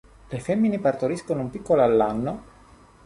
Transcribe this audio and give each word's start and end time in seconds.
Le 0.29 0.39
femmine 0.39 0.79
partoriscono 0.79 1.41
un 1.41 1.51
piccolo 1.51 1.83
all'anno. 1.83 2.43